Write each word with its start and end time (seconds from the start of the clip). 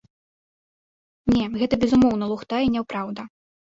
Не, 1.35 1.45
гэта 1.61 1.75
безумоўна 1.87 2.25
лухта 2.35 2.55
і 2.67 2.77
няпраўда. 2.81 3.33